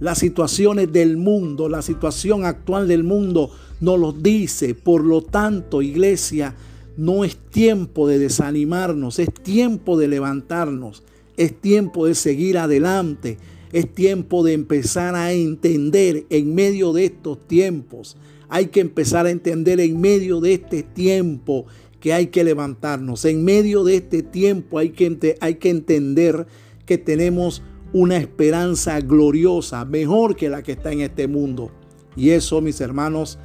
las 0.00 0.18
situaciones 0.18 0.90
del 0.92 1.18
mundo, 1.18 1.68
la 1.68 1.82
situación 1.82 2.44
actual 2.44 2.88
del 2.88 3.04
mundo 3.04 3.50
nos 3.80 4.00
lo 4.00 4.12
dice. 4.12 4.74
Por 4.74 5.04
lo 5.04 5.22
tanto, 5.22 5.82
iglesia, 5.82 6.54
no 6.96 7.22
es 7.22 7.36
tiempo 7.36 8.08
de 8.08 8.18
desanimarnos, 8.18 9.18
es 9.18 9.32
tiempo 9.32 9.98
de 9.98 10.08
levantarnos, 10.08 11.02
es 11.36 11.60
tiempo 11.60 12.06
de 12.06 12.14
seguir 12.14 12.58
adelante, 12.58 13.38
es 13.72 13.92
tiempo 13.92 14.42
de 14.42 14.52
empezar 14.52 15.14
a 15.14 15.32
entender 15.32 16.26
en 16.30 16.54
medio 16.54 16.92
de 16.92 17.06
estos 17.06 17.46
tiempos. 17.46 18.16
Hay 18.48 18.66
que 18.66 18.80
empezar 18.80 19.26
a 19.26 19.30
entender 19.30 19.80
en 19.80 20.00
medio 20.00 20.40
de 20.40 20.54
este 20.54 20.82
tiempo 20.82 21.66
que 22.00 22.12
hay 22.12 22.28
que 22.28 22.42
levantarnos. 22.42 23.24
En 23.24 23.44
medio 23.44 23.84
de 23.84 23.96
este 23.96 24.22
tiempo 24.22 24.78
hay 24.78 24.90
que, 24.90 25.36
hay 25.40 25.54
que 25.56 25.70
entender 25.70 26.46
que 26.84 26.98
tenemos 26.98 27.62
una 27.92 28.16
esperanza 28.16 29.00
gloriosa, 29.00 29.84
mejor 29.84 30.36
que 30.36 30.48
la 30.48 30.62
que 30.62 30.72
está 30.72 30.92
en 30.92 31.02
este 31.02 31.28
mundo. 31.28 31.70
Y 32.16 32.30
eso, 32.30 32.60
mis 32.60 32.80
hermanos, 32.80 33.38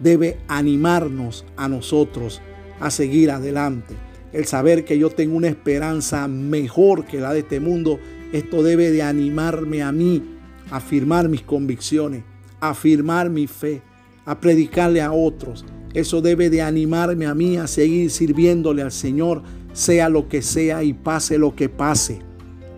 debe 0.00 0.38
animarnos 0.48 1.44
a 1.56 1.68
nosotros 1.68 2.40
a 2.80 2.90
seguir 2.90 3.30
adelante. 3.30 3.94
El 4.32 4.46
saber 4.46 4.84
que 4.84 4.98
yo 4.98 5.10
tengo 5.10 5.36
una 5.36 5.48
esperanza 5.48 6.26
mejor 6.26 7.04
que 7.04 7.20
la 7.20 7.32
de 7.32 7.40
este 7.40 7.60
mundo, 7.60 8.00
esto 8.32 8.62
debe 8.62 8.90
de 8.90 9.02
animarme 9.02 9.82
a 9.82 9.92
mí 9.92 10.22
a 10.70 10.76
afirmar 10.76 11.28
mis 11.28 11.42
convicciones, 11.42 12.24
a 12.60 12.70
afirmar 12.70 13.28
mi 13.28 13.46
fe, 13.46 13.82
a 14.24 14.40
predicarle 14.40 15.02
a 15.02 15.12
otros. 15.12 15.66
Eso 15.92 16.22
debe 16.22 16.48
de 16.48 16.62
animarme 16.62 17.26
a 17.26 17.34
mí 17.34 17.58
a 17.58 17.66
seguir 17.66 18.10
sirviéndole 18.10 18.80
al 18.80 18.92
Señor, 18.92 19.42
sea 19.74 20.08
lo 20.08 20.28
que 20.28 20.40
sea 20.40 20.82
y 20.82 20.94
pase 20.94 21.36
lo 21.36 21.54
que 21.54 21.68
pase. 21.68 22.20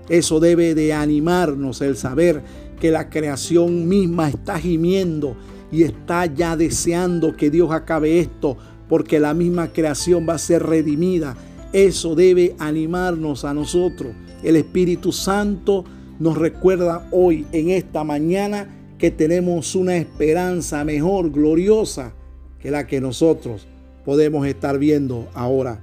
Eso 0.09 0.41
debe 0.41 0.75
de 0.75 0.93
animarnos 0.93 1.81
el 1.81 1.97
saber 1.97 2.43
que 2.81 2.91
la 2.91 3.09
creación 3.09 3.89
misma 3.89 4.29
está 4.29 4.59
gimiendo 4.59 5.37
y 5.71 5.85
está 5.85 6.27
ya 6.27 6.57
deseando 6.57 7.37
que 7.37 7.51
Dios 7.51 7.71
acabe 7.71 8.19
esto 8.19 8.59
porque 8.95 9.19
la 9.19 9.35
misma 9.35 9.73
creación 9.73 10.25
va 10.29 10.35
a 10.35 10.39
ser 10.39 10.63
redimida. 10.63 11.37
Eso 11.73 12.15
debe 12.15 12.55
animarnos 12.61 13.45
a 13.45 13.53
nosotros. 13.53 14.13
El 14.45 14.55
Espíritu 14.55 15.11
Santo 15.11 15.85
nos 16.21 16.39
recuerda 16.39 17.09
hoy, 17.11 17.45
en 17.51 17.71
esta 17.71 18.05
mañana, 18.05 18.69
que 18.97 19.11
tenemos 19.11 19.75
una 19.75 19.97
esperanza 19.97 20.85
mejor, 20.85 21.33
gloriosa, 21.33 22.15
que 22.61 22.71
la 22.71 22.87
que 22.87 23.01
nosotros 23.01 23.67
podemos 24.05 24.47
estar 24.47 24.79
viendo 24.79 25.29
ahora. 25.35 25.83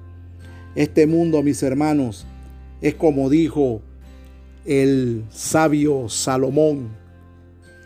Este 0.76 1.06
mundo, 1.06 1.44
mis 1.44 1.62
hermanos, 1.64 2.26
es 2.80 2.96
como 2.96 3.30
dijo 3.30 3.82
el 4.64 5.26
sabio 5.32 6.08
Salomón, 6.08 6.88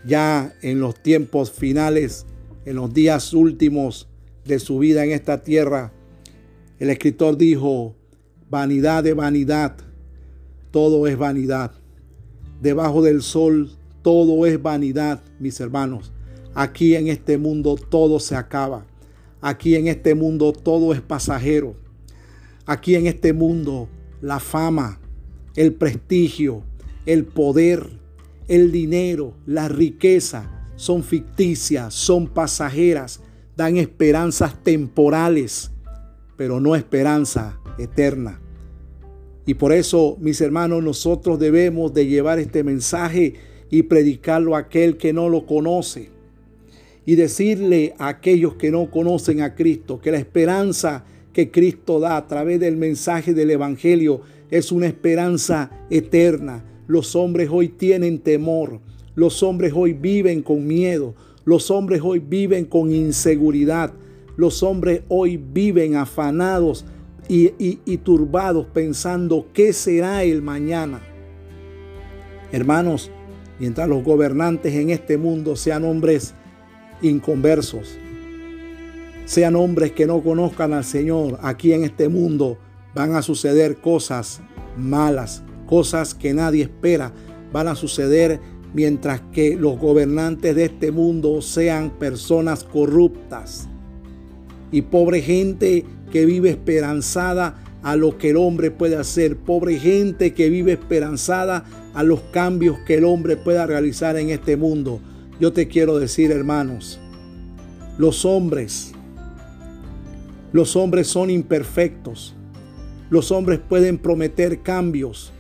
ya 0.06 0.54
en 0.62 0.80
los 0.80 1.02
tiempos 1.02 1.50
finales, 1.50 2.28
en 2.64 2.76
los 2.76 2.94
días 2.94 3.34
últimos 3.34 4.08
de 4.46 4.60
su 4.60 4.80
vida 4.80 5.04
en 5.04 5.12
esta 5.12 5.44
tierra, 5.44 5.92
el 6.80 6.90
escritor 6.90 7.38
dijo, 7.38 7.96
vanidad 8.50 9.04
de 9.04 9.14
vanidad, 9.14 9.76
todo 10.72 11.08
es 11.08 11.18
vanidad. 11.18 11.72
Debajo 12.62 13.02
del 13.02 13.22
sol 13.22 13.72
todo 14.02 14.46
es 14.46 14.62
vanidad, 14.62 15.22
mis 15.40 15.60
hermanos. 15.60 16.12
Aquí 16.54 16.96
en 16.96 17.08
este 17.08 17.38
mundo 17.38 17.76
todo 17.76 18.20
se 18.20 18.36
acaba. 18.36 18.86
Aquí 19.42 19.76
en 19.76 19.88
este 19.88 20.14
mundo 20.14 20.54
todo 20.54 20.94
es 20.94 21.02
pasajero. 21.02 21.76
Aquí 22.68 22.96
en 22.96 23.08
este 23.08 23.34
mundo 23.34 23.90
la 24.22 24.40
fama, 24.40 25.00
el 25.56 25.74
prestigio, 25.74 26.64
el 27.06 27.26
poder, 27.26 27.90
el 28.48 28.72
dinero, 28.72 29.34
la 29.46 29.70
riqueza 29.70 30.52
son 30.76 31.04
ficticias, 31.04 31.94
son 31.94 32.28
pasajeras, 32.28 33.22
dan 33.56 33.78
esperanzas 33.78 34.64
temporales, 34.64 35.72
pero 36.38 36.60
no 36.60 36.76
esperanza 36.76 37.60
eterna. 37.78 38.42
Y 39.46 39.54
por 39.54 39.72
eso, 39.72 40.18
mis 40.20 40.42
hermanos, 40.42 40.84
nosotros 40.84 41.40
debemos 41.40 41.94
de 41.94 42.08
llevar 42.08 42.40
este 42.40 42.64
mensaje 42.64 43.36
y 43.70 43.84
predicarlo 43.84 44.56
a 44.56 44.60
aquel 44.60 44.98
que 44.98 45.14
no 45.14 45.30
lo 45.30 45.46
conoce. 45.46 46.10
Y 47.06 47.16
decirle 47.16 47.94
a 48.00 48.08
aquellos 48.08 48.56
que 48.56 48.72
no 48.72 48.90
conocen 48.90 49.42
a 49.42 49.54
Cristo 49.54 50.02
que 50.02 50.12
la 50.12 50.18
esperanza 50.18 51.06
que 51.34 51.52
Cristo 51.52 52.00
da 52.00 52.18
a 52.18 52.28
través 52.28 52.60
del 52.60 52.78
mensaje 52.78 53.34
del 53.34 53.52
Evangelio 53.52 54.22
es 54.50 54.72
una 54.72 54.88
esperanza 54.88 55.70
eterna. 55.90 56.64
Los 56.88 57.16
hombres 57.16 57.50
hoy 57.52 57.68
tienen 57.68 58.20
temor. 58.20 58.80
Los 59.16 59.44
hombres 59.44 59.74
hoy 59.76 59.94
viven 59.94 60.42
con 60.42 60.66
miedo. 60.66 61.14
Los 61.46 61.70
hombres 61.70 62.02
hoy 62.04 62.20
viven 62.20 62.66
con 62.66 62.92
inseguridad. 62.92 63.94
Los 64.36 64.64
hombres 64.64 65.04
hoy 65.08 65.38
viven 65.38 65.96
afanados 65.96 66.86
y, 67.28 67.98
turbados 67.98 68.66
pensando 68.74 69.48
qué 69.54 69.72
será 69.72 70.24
el 70.24 70.42
mañana. 70.42 71.02
Hermanos, 72.52 73.12
mientras 73.60 73.88
los 73.88 74.04
gobernantes 74.04 74.74
en 74.74 74.90
este 74.90 75.18
mundo 75.18 75.56
sean 75.56 75.84
hombres 75.86 76.34
inconversos, 77.02 77.98
sean 79.26 79.56
hombres 79.56 79.92
que 79.92 80.06
no 80.06 80.22
conozcan 80.22 80.74
al 80.74 80.84
Señor, 80.84 81.40
aquí 81.42 81.74
en 81.74 81.84
este 81.84 82.10
mundo 82.10 82.58
van 82.94 83.16
a 83.16 83.22
suceder 83.22 83.78
cosas 83.78 84.42
malas, 84.78 85.44
cosas 85.68 86.14
que 86.14 86.34
nadie 86.34 86.64
espera, 86.64 87.12
van 87.52 87.68
a 87.68 87.76
suceder 87.76 88.40
mientras 88.76 89.22
que 89.32 89.56
los 89.56 89.80
gobernantes 89.80 90.54
de 90.54 90.66
este 90.66 90.92
mundo 90.92 91.42
sean 91.42 91.92
personas 91.92 92.66
corruptas 92.66 93.70
y 94.70 94.82
pobre 94.82 95.22
gente 95.22 95.86
que 96.12 96.26
vive 96.26 96.50
esperanzada 96.50 97.56
a 97.84 97.96
lo 97.96 98.18
que 98.18 98.32
el 98.32 98.38
hombre 98.38 98.72
puede 98.72 98.98
hacer, 98.98 99.38
pobre 99.38 99.80
gente 99.80 100.34
que 100.34 100.50
vive 100.50 100.74
esperanzada 100.74 101.64
a 101.94 102.04
los 102.04 102.20
cambios 102.34 102.78
que 102.86 102.96
el 102.96 103.06
hombre 103.06 103.38
pueda 103.38 103.66
realizar 103.66 104.18
en 104.18 104.30
este 104.30 104.58
mundo. 104.58 105.00
Yo 105.40 105.54
te 105.54 105.70
quiero 105.70 105.98
decir, 105.98 106.32
hermanos, 106.32 107.00
los 107.98 108.26
hombres, 108.26 108.92
los 110.52 110.76
hombres 110.76 111.08
son 111.08 111.30
imperfectos. 111.30 112.36
Los 113.10 113.32
hombres 113.32 113.60
pueden 113.60 114.00
prometer 114.00 114.62
cambios, 114.64 115.32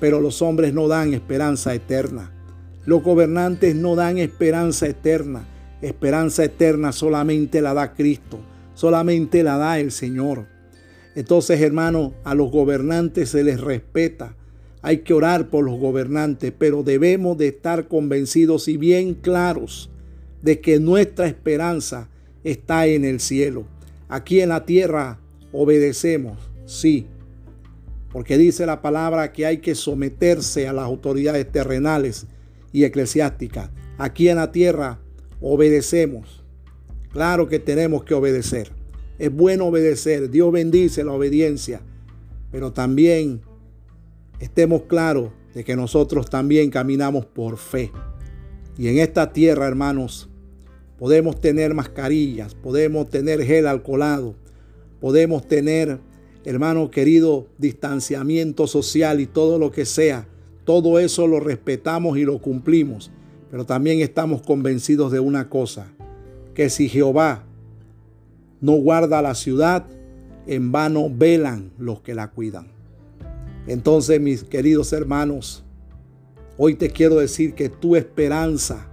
pero 0.00 0.22
los 0.22 0.40
hombres 0.40 0.72
no 0.72 0.88
dan 0.88 1.12
esperanza 1.12 1.74
eterna. 1.74 2.31
Los 2.84 3.02
gobernantes 3.02 3.76
no 3.76 3.94
dan 3.94 4.18
esperanza 4.18 4.86
eterna. 4.86 5.44
Esperanza 5.80 6.44
eterna 6.44 6.92
solamente 6.92 7.60
la 7.60 7.74
da 7.74 7.92
Cristo, 7.94 8.38
solamente 8.74 9.42
la 9.42 9.56
da 9.56 9.78
el 9.80 9.90
Señor. 9.90 10.46
Entonces, 11.14 11.60
hermano, 11.60 12.14
a 12.24 12.34
los 12.34 12.50
gobernantes 12.50 13.30
se 13.30 13.44
les 13.44 13.60
respeta. 13.60 14.34
Hay 14.80 14.98
que 14.98 15.14
orar 15.14 15.48
por 15.48 15.64
los 15.64 15.78
gobernantes, 15.78 16.52
pero 16.56 16.82
debemos 16.82 17.36
de 17.38 17.48
estar 17.48 17.88
convencidos 17.88 18.68
y 18.68 18.76
bien 18.76 19.14
claros 19.14 19.90
de 20.40 20.60
que 20.60 20.80
nuestra 20.80 21.26
esperanza 21.28 22.08
está 22.42 22.86
en 22.86 23.04
el 23.04 23.20
cielo. 23.20 23.64
Aquí 24.08 24.40
en 24.40 24.48
la 24.48 24.64
tierra 24.64 25.18
obedecemos, 25.52 26.38
sí, 26.64 27.06
porque 28.12 28.36
dice 28.36 28.66
la 28.66 28.82
palabra 28.82 29.32
que 29.32 29.46
hay 29.46 29.58
que 29.58 29.74
someterse 29.74 30.68
a 30.68 30.72
las 30.72 30.84
autoridades 30.84 31.50
terrenales 31.50 32.26
y 32.72 32.84
eclesiásticas. 32.84 33.70
Aquí 33.98 34.28
en 34.28 34.36
la 34.36 34.50
tierra 34.50 35.00
obedecemos. 35.40 36.42
Claro 37.12 37.48
que 37.48 37.58
tenemos 37.58 38.04
que 38.04 38.14
obedecer. 38.14 38.72
Es 39.18 39.32
bueno 39.32 39.66
obedecer. 39.66 40.30
Dios 40.30 40.50
bendice 40.50 41.04
la 41.04 41.12
obediencia. 41.12 41.82
Pero 42.50 42.72
también 42.72 43.42
estemos 44.40 44.82
claros 44.82 45.30
de 45.54 45.64
que 45.64 45.76
nosotros 45.76 46.28
también 46.30 46.70
caminamos 46.70 47.26
por 47.26 47.58
fe. 47.58 47.90
Y 48.78 48.88
en 48.88 48.98
esta 48.98 49.32
tierra, 49.32 49.68
hermanos, 49.68 50.30
podemos 50.98 51.40
tener 51.40 51.74
mascarillas, 51.74 52.54
podemos 52.54 53.10
tener 53.10 53.42
gel 53.42 53.66
alcoholado, 53.66 54.34
podemos 55.00 55.46
tener, 55.46 55.98
hermano 56.44 56.90
querido, 56.90 57.48
distanciamiento 57.58 58.66
social 58.66 59.20
y 59.20 59.26
todo 59.26 59.58
lo 59.58 59.70
que 59.70 59.84
sea. 59.84 60.26
Todo 60.64 60.98
eso 60.98 61.26
lo 61.26 61.40
respetamos 61.40 62.18
y 62.18 62.24
lo 62.24 62.38
cumplimos. 62.38 63.10
Pero 63.50 63.66
también 63.66 64.00
estamos 64.00 64.42
convencidos 64.42 65.12
de 65.12 65.20
una 65.20 65.48
cosa, 65.48 65.86
que 66.54 66.70
si 66.70 66.88
Jehová 66.88 67.44
no 68.60 68.72
guarda 68.72 69.20
la 69.20 69.34
ciudad, 69.34 69.86
en 70.46 70.72
vano 70.72 71.10
velan 71.10 71.70
los 71.78 72.00
que 72.00 72.14
la 72.14 72.30
cuidan. 72.30 72.68
Entonces, 73.66 74.20
mis 74.20 74.44
queridos 74.44 74.92
hermanos, 74.92 75.64
hoy 76.56 76.74
te 76.74 76.90
quiero 76.90 77.16
decir 77.16 77.54
que 77.54 77.68
tu 77.68 77.94
esperanza 77.94 78.88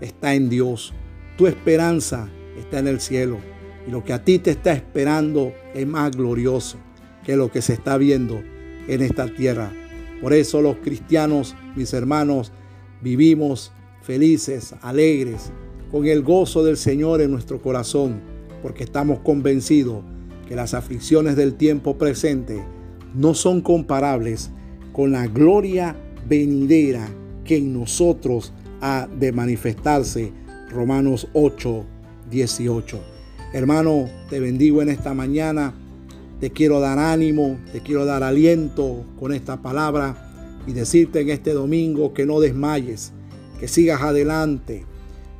está 0.00 0.34
en 0.34 0.48
Dios. 0.48 0.92
Tu 1.36 1.46
esperanza 1.46 2.28
está 2.58 2.78
en 2.78 2.88
el 2.88 3.00
cielo. 3.00 3.38
Y 3.86 3.90
lo 3.90 4.04
que 4.04 4.12
a 4.12 4.24
ti 4.24 4.38
te 4.38 4.50
está 4.50 4.72
esperando 4.72 5.52
es 5.74 5.86
más 5.86 6.16
glorioso 6.16 6.78
que 7.24 7.36
lo 7.36 7.50
que 7.50 7.62
se 7.62 7.74
está 7.74 7.96
viendo 7.98 8.40
en 8.88 9.02
esta 9.02 9.26
tierra. 9.26 9.72
Por 10.20 10.32
eso 10.32 10.60
los 10.62 10.76
cristianos, 10.76 11.54
mis 11.76 11.92
hermanos, 11.92 12.52
vivimos 13.00 13.72
felices, 14.02 14.74
alegres, 14.82 15.52
con 15.90 16.06
el 16.06 16.22
gozo 16.22 16.62
del 16.62 16.76
Señor 16.76 17.20
en 17.20 17.30
nuestro 17.30 17.60
corazón 17.60 18.20
porque 18.62 18.84
estamos 18.84 19.20
convencidos 19.20 20.02
que 20.48 20.56
las 20.56 20.74
aflicciones 20.74 21.36
del 21.36 21.54
tiempo 21.54 21.96
presente 21.96 22.62
no 23.14 23.34
son 23.34 23.60
comparables 23.60 24.50
con 24.92 25.12
la 25.12 25.26
gloria 25.26 25.96
venidera 26.28 27.08
que 27.44 27.56
en 27.56 27.72
nosotros 27.72 28.52
ha 28.80 29.08
de 29.18 29.32
manifestarse. 29.32 30.32
Romanos 30.70 31.28
8, 31.32 31.84
18. 32.30 33.00
Hermano, 33.52 34.08
te 34.28 34.38
bendigo 34.38 34.82
en 34.82 34.88
esta 34.88 35.14
mañana 35.14 35.74
te 36.40 36.50
quiero 36.50 36.80
dar 36.80 36.98
ánimo, 36.98 37.58
te 37.70 37.80
quiero 37.80 38.06
dar 38.06 38.22
aliento 38.22 39.04
con 39.18 39.32
esta 39.32 39.60
palabra 39.60 40.62
y 40.66 40.72
decirte 40.72 41.20
en 41.20 41.28
este 41.28 41.52
domingo 41.52 42.14
que 42.14 42.24
no 42.24 42.40
desmayes, 42.40 43.12
que 43.58 43.68
sigas 43.68 44.00
adelante. 44.00 44.86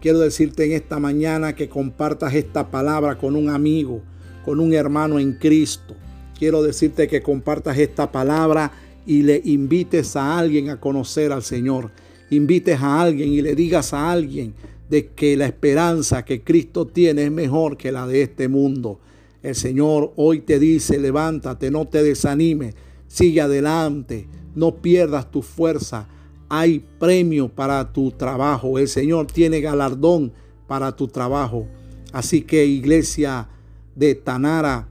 Quiero 0.02 0.18
decirte 0.18 0.66
en 0.66 0.72
esta 0.72 0.98
mañana 0.98 1.54
que 1.54 1.70
compartas 1.70 2.34
esta 2.34 2.70
palabra 2.70 3.16
con 3.16 3.34
un 3.34 3.48
amigo, 3.48 4.02
con 4.44 4.60
un 4.60 4.74
hermano 4.74 5.18
en 5.18 5.32
Cristo. 5.32 5.96
Quiero 6.38 6.62
decirte 6.62 7.08
que 7.08 7.22
compartas 7.22 7.78
esta 7.78 8.12
palabra 8.12 8.70
y 9.06 9.22
le 9.22 9.40
invites 9.44 10.16
a 10.16 10.38
alguien 10.38 10.68
a 10.68 10.80
conocer 10.80 11.32
al 11.32 11.42
Señor. 11.42 11.90
Invites 12.28 12.78
a 12.80 13.00
alguien 13.00 13.32
y 13.32 13.40
le 13.40 13.54
digas 13.54 13.94
a 13.94 14.10
alguien 14.10 14.54
de 14.90 15.08
que 15.08 15.36
la 15.36 15.46
esperanza 15.46 16.24
que 16.24 16.42
Cristo 16.42 16.86
tiene 16.86 17.24
es 17.24 17.30
mejor 17.30 17.78
que 17.78 17.90
la 17.90 18.06
de 18.06 18.22
este 18.22 18.48
mundo. 18.48 19.00
El 19.42 19.54
Señor 19.54 20.12
hoy 20.16 20.40
te 20.40 20.58
dice, 20.58 20.98
levántate, 20.98 21.70
no 21.70 21.88
te 21.88 22.02
desanimes, 22.02 22.74
sigue 23.06 23.40
adelante, 23.40 24.28
no 24.54 24.76
pierdas 24.76 25.30
tu 25.30 25.42
fuerza. 25.42 26.08
Hay 26.48 26.84
premio 26.98 27.48
para 27.48 27.92
tu 27.92 28.10
trabajo. 28.10 28.78
El 28.78 28.88
Señor 28.88 29.26
tiene 29.28 29.60
galardón 29.60 30.32
para 30.66 30.94
tu 30.94 31.08
trabajo. 31.08 31.66
Así 32.12 32.42
que 32.42 32.66
iglesia 32.66 33.48
de 33.94 34.14
Tanara 34.14 34.88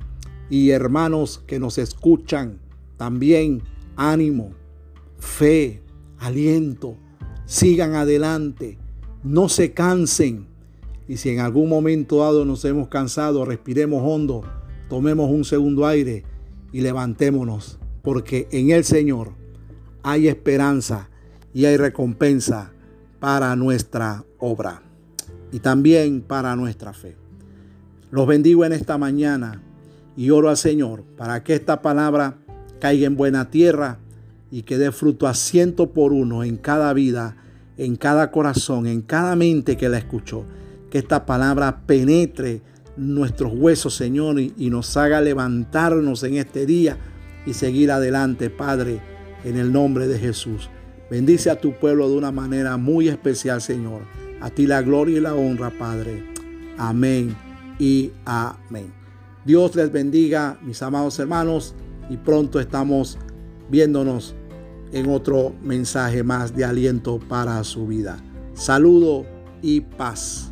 y 0.50 0.72
hermanos 0.72 1.44
que 1.46 1.60
nos 1.60 1.78
escuchan, 1.78 2.60
también 2.98 3.62
ánimo, 3.96 4.52
fe, 5.20 5.84
aliento. 6.18 6.98
Sigan 7.46 7.96
adelante, 7.96 8.78
no 9.24 9.50
se 9.50 9.74
cansen. 9.74 10.49
Y 11.10 11.18
si 11.18 11.30
en 11.30 11.40
algún 11.40 11.68
momento 11.70 12.20
dado 12.20 12.46
nos 12.46 12.64
hemos 12.66 12.88
cansado, 12.88 13.44
respiremos 13.44 14.04
hondo, 14.06 14.44
tomemos 14.90 15.32
un 15.32 15.44
segundo 15.44 15.88
aire 15.88 16.24
y 16.72 16.82
levantémonos, 16.82 17.80
porque 18.04 18.48
en 18.52 18.70
el 18.70 18.84
Señor 18.84 19.32
hay 20.04 20.28
esperanza 20.28 21.10
y 21.52 21.66
hay 21.66 21.78
recompensa 21.78 22.74
para 23.20 23.56
nuestra 23.56 24.24
obra 24.38 24.84
y 25.52 25.62
también 25.62 26.22
para 26.22 26.56
nuestra 26.56 26.94
fe. 26.94 27.16
Los 28.12 28.28
bendigo 28.28 28.64
en 28.64 28.74
esta 28.74 29.00
mañana 29.00 29.64
y 30.16 30.30
oro 30.30 30.50
al 30.50 30.58
Señor 30.58 31.02
para 31.18 31.44
que 31.44 31.56
esta 31.56 31.82
palabra 31.82 32.38
caiga 32.80 33.08
en 33.08 33.18
buena 33.18 33.50
tierra 33.50 33.98
y 34.52 34.62
que 34.62 34.78
dé 34.78 34.92
fruto 34.92 35.26
a 35.26 35.34
ciento 35.34 35.92
por 35.92 36.14
uno 36.14 36.44
en 36.44 36.58
cada 36.58 36.94
vida, 36.94 37.36
en 37.78 37.96
cada 37.96 38.30
corazón, 38.30 38.86
en 38.86 39.02
cada 39.02 39.36
mente 39.36 39.76
que 39.76 39.90
la 39.90 39.98
escuchó. 39.98 40.46
Que 40.90 41.00
esta 41.00 41.26
palabra 41.26 41.82
penetre 41.86 42.62
nuestros 42.98 43.54
huesos, 43.56 43.96
Señor, 43.96 44.40
y, 44.40 44.70
nos 44.70 44.98
haga 44.98 45.22
levantarnos 45.22 46.24
en 46.24 46.36
este 46.36 46.66
día 46.66 46.98
y 47.46 47.54
seguir 47.54 47.92
adelante, 47.92 48.50
Padre 48.50 49.02
en 49.44 49.58
el 49.58 49.72
nombre 49.72 50.08
de 50.08 50.20
Jesús. 50.20 50.70
Bendice 51.10 51.50
a 51.50 51.60
tu 51.60 51.74
pueblo 51.74 52.10
de 52.10 52.18
una 52.18 52.32
manera 52.32 52.78
muy 52.78 53.08
especial, 53.08 53.62
Señor. 53.62 54.02
A 54.42 54.50
ti 54.50 54.68
la 54.68 54.82
gloria 54.82 55.18
y 55.18 55.22
la 55.22 55.34
honra, 55.34 55.72
Padre. 55.72 56.24
Amén 56.78 57.36
y 57.80 58.12
amén. 58.26 58.94
Dios 59.46 59.76
les 59.76 59.92
bendiga, 59.92 60.60
mis 60.62 60.82
amados 60.82 61.18
hermanos, 61.20 61.74
y 62.10 62.18
pronto 62.18 62.60
estamos 62.60 63.18
viéndonos 63.70 64.36
en 64.92 65.10
otro 65.10 65.54
mensaje 65.64 66.24
más 66.24 66.56
de 66.56 66.66
aliento 66.66 67.20
para 67.28 67.64
su 67.64 67.88
vida. 67.88 68.18
Saludo 68.54 69.26
y 69.62 69.82
paz. 69.82 70.49